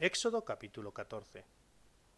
[0.00, 1.44] Éxodo capítulo 14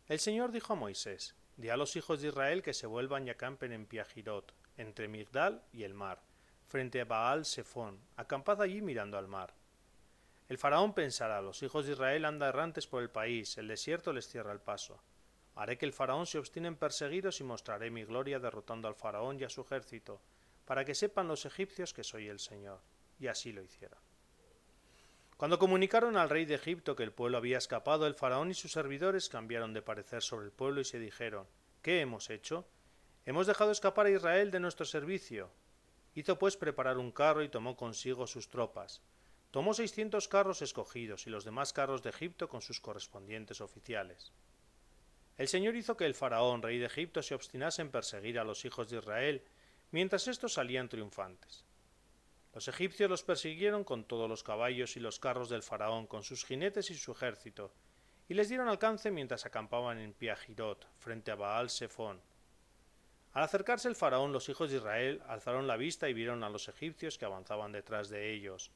[0.09, 3.31] El Señor dijo a Moisés, Di a los hijos de Israel que se vuelvan y
[3.31, 6.23] acampen en Piajirot, entre Migdal y el mar,
[6.69, 9.53] frente a Baal Sefón, acampad allí mirando al mar.
[10.49, 14.27] El faraón pensará, los hijos de Israel andan errantes por el país, el desierto les
[14.27, 15.03] cierra el paso.
[15.55, 19.45] Haré que el faraón se obstine en y mostraré mi gloria derrotando al faraón y
[19.45, 20.23] a su ejército,
[20.65, 22.81] para que sepan los egipcios que soy el Señor.
[23.21, 24.06] Y así lo hicieron.
[25.37, 28.73] Cuando comunicaron al rey de Egipto que el pueblo había escapado, el faraón y sus
[28.73, 31.47] servidores cambiaron de parecer sobre el pueblo y se dijeron
[31.83, 32.67] ¿Qué hemos hecho?
[33.27, 35.51] Hemos dejado escapar a Israel de nuestro servicio.
[36.15, 39.03] Hizo pues preparar un carro y tomó consigo sus tropas.
[39.51, 44.33] Tomó seiscientos carros escogidos y los demás carros de Egipto con sus correspondientes oficiales.
[45.37, 48.65] El Señor hizo que el faraón, rey de Egipto, se obstinase en perseguir a los
[48.65, 49.45] hijos de Israel,
[49.91, 51.67] mientras éstos salían triunfantes.
[52.57, 56.47] Los egipcios los persiguieron con todos los caballos y los carros del faraón, con sus
[56.47, 57.75] jinetes y su ejército,
[58.29, 62.19] y les dieron alcance mientras acampaban en Piajirot, frente a Baal Sefón.
[63.35, 66.69] Al acercarse el faraón, los hijos de Israel alzaron la vista y vieron a los
[66.69, 68.71] egipcios que avanzaban detrás de ellos.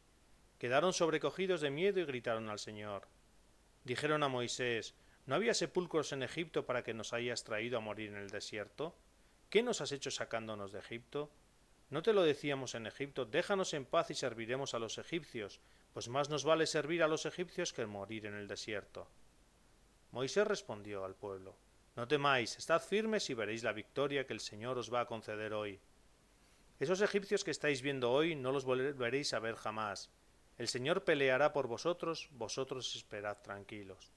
[0.59, 3.09] Quedaron sobrecogidos de miedo y gritaron al Señor.
[3.85, 4.95] Dijeron a Moisés,
[5.25, 8.95] ¿No había sepulcros en Egipto para que nos hayas traído a morir en el desierto?
[9.49, 11.31] ¿Qué nos has hecho sacándonos de Egipto?
[11.91, 13.25] ¿No te lo decíamos en Egipto?
[13.25, 15.61] Déjanos en paz y serviremos a los egipcios,
[15.93, 19.09] pues más nos vale servir a los egipcios que morir en el desierto.
[20.13, 21.57] Moisés respondió al pueblo
[21.97, 25.53] No temáis, estad firmes y veréis la victoria que el Señor os va a conceder
[25.53, 25.81] hoy.
[26.79, 30.11] Esos egipcios que estáis viendo hoy no los volveréis a ver jamás.
[30.59, 34.13] El Señor peleará por vosotros, vosotros esperad tranquilos.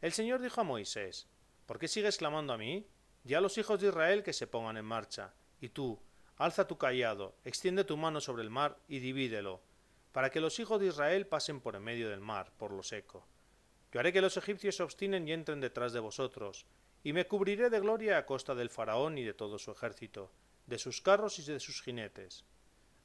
[0.00, 1.28] El Señor dijo a Moisés
[1.66, 2.88] ¿Por qué sigues clamando a mí?
[3.22, 6.00] Ya a los hijos de Israel que se pongan en marcha, y tú,
[6.40, 9.60] Alza tu callado, extiende tu mano sobre el mar y divídelo,
[10.10, 13.26] para que los hijos de Israel pasen por en medio del mar, por lo seco.
[13.92, 16.64] Yo haré que los egipcios se obstinen y entren detrás de vosotros,
[17.04, 20.32] y me cubriré de gloria a costa del faraón y de todo su ejército,
[20.64, 22.46] de sus carros y de sus jinetes.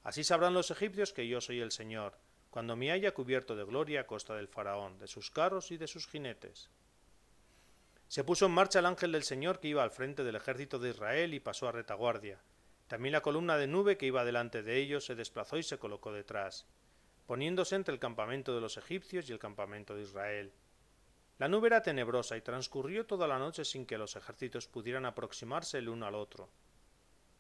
[0.03, 2.17] Así sabrán los egipcios que yo soy el Señor,
[2.51, 5.87] cuando me haya cubierto de gloria a costa del faraón, de sus carros y de
[5.87, 6.69] sus jinetes.
[8.07, 10.91] Se puso en marcha el ángel del Señor que iba al frente del ejército de
[10.91, 12.39] Israel y pasó a retaguardia,
[12.87, 16.11] también la columna de nube que iba delante de ellos se desplazó y se colocó
[16.11, 16.67] detrás,
[17.25, 20.53] poniéndose entre el campamento de los egipcios y el campamento de Israel.
[21.37, 25.79] La nube era tenebrosa y transcurrió toda la noche sin que los ejércitos pudieran aproximarse
[25.79, 26.49] el uno al otro.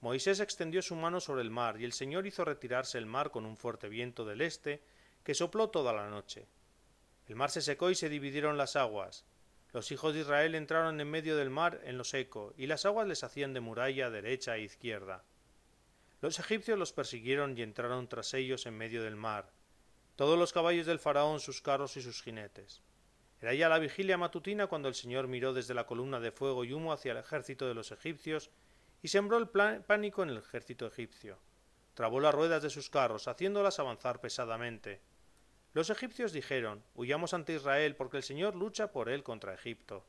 [0.01, 3.45] Moisés extendió su mano sobre el mar y el Señor hizo retirarse el mar con
[3.45, 4.83] un fuerte viento del este
[5.23, 6.47] que sopló toda la noche.
[7.27, 9.25] El mar se secó y se dividieron las aguas.
[9.71, 13.07] Los hijos de Israel entraron en medio del mar en lo seco, y las aguas
[13.07, 15.23] les hacían de muralla derecha e izquierda.
[16.25, 19.51] Los egipcios los persiguieron y entraron tras ellos en medio del mar,
[20.15, 22.81] todos los caballos del faraón, sus carros y sus jinetes.
[23.39, 26.73] Era ya la vigilia matutina cuando el Señor miró desde la columna de fuego y
[26.73, 28.49] humo hacia el ejército de los egipcios
[29.03, 29.49] y sembró el
[29.83, 31.37] pánico en el ejército egipcio.
[31.93, 35.01] Trabó las ruedas de sus carros, haciéndolas avanzar pesadamente.
[35.73, 40.03] Los egipcios dijeron, Huyamos ante Israel, porque el Señor lucha por él contra Egipto.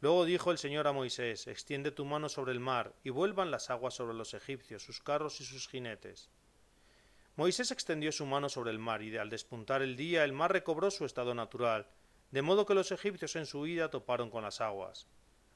[0.00, 3.68] Luego dijo el Señor a Moisés, extiende tu mano sobre el mar, y vuelvan las
[3.68, 6.30] aguas sobre los egipcios, sus carros y sus jinetes.
[7.36, 10.90] Moisés extendió su mano sobre el mar, y al despuntar el día el mar recobró
[10.90, 11.86] su estado natural,
[12.30, 15.06] de modo que los egipcios en su huida toparon con las aguas.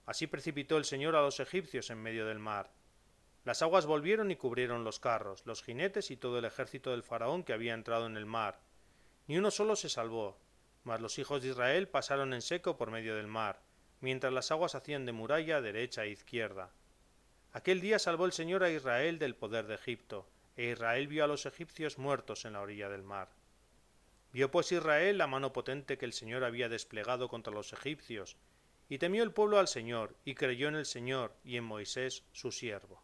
[0.05, 2.71] Así precipitó el Señor a los egipcios en medio del mar.
[3.45, 7.45] Las aguas volvieron y cubrieron los carros, los jinetes y todo el ejército del faraón
[7.45, 8.61] que había entrado en el mar.
[9.27, 10.39] Ni uno solo se salvó,
[10.83, 13.63] mas los hijos de Israel pasaron en seco por medio del mar,
[14.05, 16.71] mientras las aguas hacían de muralla derecha e izquierda.
[17.53, 21.27] Aquel día salvó el Señor a Israel del poder de Egipto, e Israel vio a
[21.27, 23.31] los egipcios muertos en la orilla del mar.
[24.31, 28.37] Vio pues Israel la mano potente que el Señor había desplegado contra los egipcios,
[28.91, 32.53] y temió el pueblo al Señor, y creyó en el Señor y en Moisés su
[32.53, 33.03] siervo.